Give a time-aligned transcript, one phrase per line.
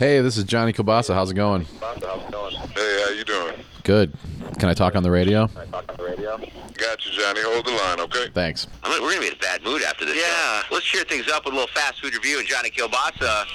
[0.00, 1.14] Hey, this is Johnny Kielbasa.
[1.14, 1.64] How's it going?
[1.64, 3.54] Hey, how you doing?
[3.82, 4.12] Good.
[4.58, 5.46] Can I talk on the radio?
[5.46, 7.40] Got you, Johnny.
[7.42, 8.28] Hold the line, okay?
[8.32, 8.66] Thanks.
[8.82, 10.16] I'm gonna, we're gonna be in a bad mood after this.
[10.16, 10.62] Yeah.
[10.70, 13.46] Let's cheer things up with a little fast food review and Johnny Kielbasa.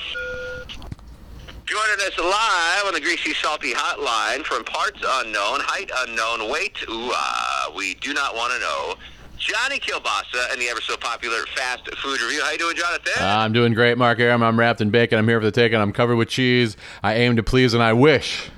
[1.66, 7.11] Joining us live on the Greasy Salty Hotline from parts unknown, height unknown, weight ooh
[7.14, 8.96] ah, we do not want to know.
[9.40, 12.42] Johnny Kielbasa and the ever so popular fast food review.
[12.44, 13.14] How you doing, Jonathan?
[13.20, 14.44] Uh, I'm doing great, Mark Aram.
[14.44, 15.18] I'm wrapped in bacon.
[15.18, 15.80] I'm here for the taking.
[15.80, 16.75] I'm covered with cheese.
[17.02, 18.50] I aim to please, and I wish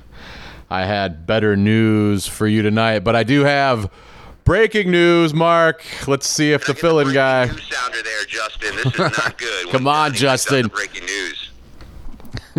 [0.71, 2.99] I had better news for you tonight.
[2.99, 3.91] But I do have
[4.43, 5.83] breaking news, Mark.
[6.07, 7.47] Let's see if the fill-in guy.
[7.47, 8.75] sounder there, Justin.
[8.77, 9.69] This is not good.
[9.71, 10.67] Come on, Justin.
[10.67, 11.49] breaking news.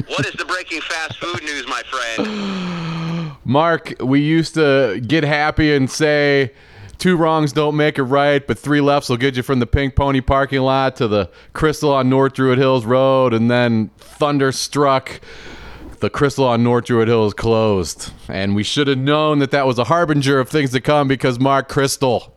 [0.06, 3.36] what is the breaking fast food news, my friend?
[3.44, 6.52] Mark, we used to get happy and say
[7.02, 9.96] two wrongs don't make it right, but three lefts will get you from the Pink
[9.96, 15.20] Pony parking lot to the Krystal on North Druid Hills Road, and then thunderstruck.
[15.98, 19.80] The Krystal on North Druid Hills closed, and we should have known that that was
[19.80, 22.30] a harbinger of things to come because Mark Krystal,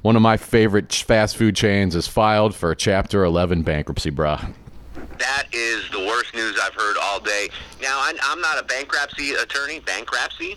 [0.00, 4.54] one of my favorite fast food chains, is filed for Chapter 11 bankruptcy, bruh.
[5.18, 7.50] That is the worst news I've heard all day.
[7.82, 9.80] Now, I, I'm not a bankruptcy attorney.
[9.80, 10.56] Bankruptcy?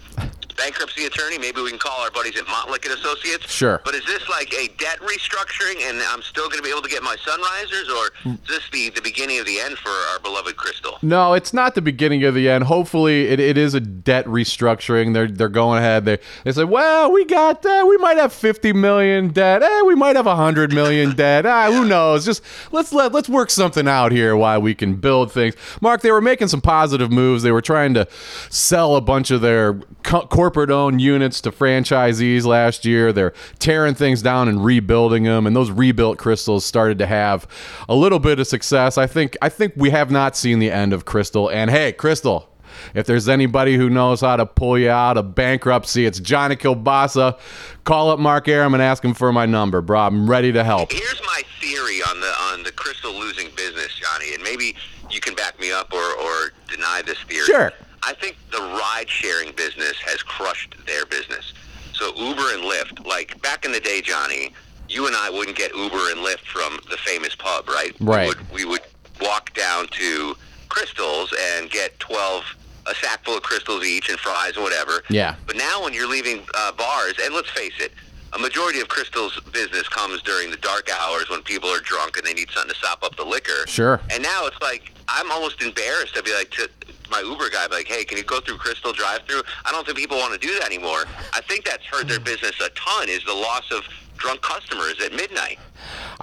[0.53, 1.37] Bankruptcy attorney?
[1.37, 3.49] Maybe we can call our buddies at Montlick and Associates.
[3.51, 3.81] Sure.
[3.85, 6.89] But is this like a debt restructuring and I'm still going to be able to
[6.89, 7.89] get my sunrisers?
[7.95, 11.01] Or is this the, the beginning of the end for our beloved Krystal?
[11.03, 12.65] No, it's not the beginning of the end.
[12.65, 15.13] Hopefully, it, it is a debt restructuring.
[15.13, 16.05] They're they're going ahead.
[16.05, 17.87] They they say, well, we got that.
[17.87, 19.63] We might have fifty million debt.
[19.63, 21.45] Eh, we might have hundred million debt.
[21.45, 22.25] Ah, who knows?
[22.25, 25.55] Just let's let let's work something out here while we can build things.
[25.81, 27.43] Mark, they were making some positive moves.
[27.43, 28.07] They were trying to
[28.49, 33.13] sell a bunch of their co- corporate-owned units to franchisees last year.
[33.13, 37.47] They're tearing things down and rebuilding them, and those rebuilt Krystals started to have
[37.87, 38.97] a little bit of success.
[38.97, 41.49] I think I think we have not seen the end of Krystal.
[41.49, 42.47] And hey, Krystal,
[42.93, 47.39] if there's anybody who knows how to pull you out of bankruptcy, it's Johnny Kielbasa.
[47.85, 50.01] Call up Mark Aram and ask him for my number, bro.
[50.01, 50.91] I'm ready to help.
[50.91, 54.75] Here's my theory on the on the Krystal losing business, Johnny, and maybe
[55.09, 57.45] you can back me up or, or deny this theory.
[57.45, 57.71] Sure.
[58.05, 61.53] I think the ride sharing business has crushed their business.
[61.93, 64.53] So Uber and Lyft, like back in the day, Johnny,
[64.89, 67.95] you and I wouldn't get Uber and Lyft from the famous pub, right?
[67.99, 68.27] Right.
[68.27, 68.81] We would, we would
[69.21, 70.35] walk down to
[70.69, 72.43] Krystals and get twelve
[72.85, 75.03] a sack full of Krystals each and fries and whatever.
[75.09, 75.35] Yeah.
[75.47, 77.93] But now when you're leaving uh, bars, and let's face it,
[78.33, 82.25] a majority of Krystal's business comes during the dark hours when people are drunk and
[82.25, 83.67] they need something to sop up the liquor.
[83.67, 84.01] Sure.
[84.11, 86.17] And now it's like I'm almost embarrassed.
[86.17, 86.69] I'd be like to
[87.13, 90.17] my Uber guy, like, "Hey, can you go through Krystal drive-through?" I don't think people
[90.17, 91.05] want to do that anymore.
[91.31, 93.07] I think that's hurt their business a ton.
[93.07, 93.83] Is the loss of
[94.17, 95.59] drunk customers at midnight.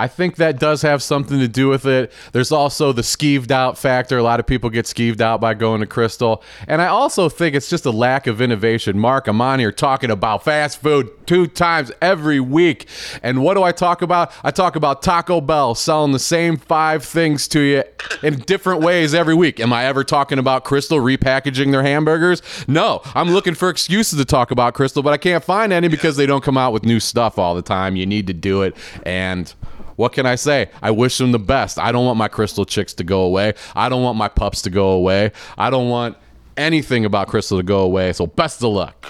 [0.01, 2.11] I think that does have something to do with it.
[2.33, 4.17] There's also the skeeved out factor.
[4.17, 6.43] A lot of people get skeeved out by going to Krystal.
[6.67, 8.99] And I also think it's just a lack of innovation.
[8.99, 12.89] Mark, I'm on here talking about fast food two times every week.
[13.23, 14.33] And what do I talk about?
[14.43, 17.83] I talk about Taco Bell selling the same five things to you
[18.23, 19.61] in different ways every week.
[19.61, 22.41] Am I ever talking about Krystal repackaging their hamburgers?
[22.67, 23.03] No.
[23.15, 26.25] I'm looking for excuses to talk about Krystal, but I can't find any because they
[26.25, 27.97] don't come out with new stuff all the time.
[27.97, 28.75] You need to do it.
[29.05, 29.53] And
[30.01, 30.71] what can I say?
[30.81, 31.79] I wish them the best.
[31.79, 33.53] I don't want my Krystal chicks to go away.
[33.77, 35.31] I don't want my pups to go away.
[35.59, 36.17] I don't want
[36.57, 38.15] anything about Krystal to go away.
[38.15, 39.07] So best of luck.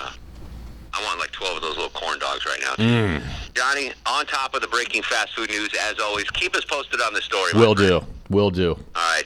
[0.92, 2.74] I want like 12 of those little corn dogs right now.
[2.74, 3.22] Mm.
[3.54, 7.14] Johnny, on top of the breaking fast food news, as always, keep us posted on
[7.14, 7.52] the story.
[7.54, 8.00] Will friend.
[8.00, 8.06] do.
[8.28, 8.70] Will do.
[8.70, 9.24] All right.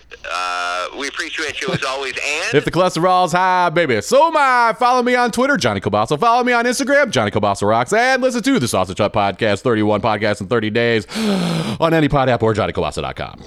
[0.99, 2.15] We appreciate you as always.
[2.15, 4.75] And If the cholesterol's high, baby, so am I.
[4.78, 6.19] Follow me on Twitter, Johnny Kielbasa.
[6.19, 7.93] Follow me on Instagram, Johnny Kielbasa Rocks.
[7.93, 11.06] And listen to the Sausage Hut Podcast, 31 podcasts in 30 days
[11.81, 13.41] on any pod app or JohnnyKielbasa.com.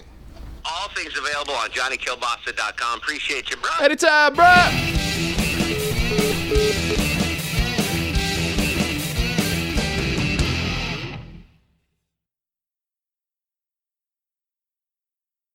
[0.65, 2.97] all things available on JohnnyKielbasa.com.
[2.99, 3.69] Appreciate you, bro.
[3.81, 5.07] Anytime, bruh.